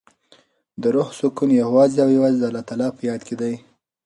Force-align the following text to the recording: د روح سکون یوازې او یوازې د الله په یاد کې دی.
د 0.81 0.83
روح 0.95 1.09
سکون 1.19 1.49
یوازې 1.63 1.97
او 2.05 2.09
یوازې 2.17 2.37
د 2.41 2.45
الله 2.49 2.89
په 2.97 3.01
یاد 3.09 3.21
کې 3.27 3.35
دی. 3.41 3.53